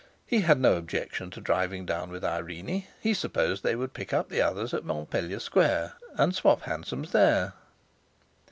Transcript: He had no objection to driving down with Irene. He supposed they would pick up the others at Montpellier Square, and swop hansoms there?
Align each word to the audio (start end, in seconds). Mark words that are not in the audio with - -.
He 0.25 0.39
had 0.39 0.59
no 0.59 0.77
objection 0.77 1.29
to 1.29 1.39
driving 1.39 1.85
down 1.85 2.09
with 2.09 2.25
Irene. 2.25 2.87
He 2.99 3.13
supposed 3.13 3.61
they 3.61 3.75
would 3.75 3.93
pick 3.93 4.11
up 4.13 4.29
the 4.29 4.41
others 4.41 4.73
at 4.73 4.83
Montpellier 4.83 5.39
Square, 5.39 5.93
and 6.15 6.33
swop 6.33 6.61
hansoms 6.61 7.11
there? 7.11 7.53